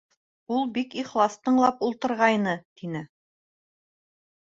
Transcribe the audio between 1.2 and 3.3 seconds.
тыңлап ултырғайны,— тине.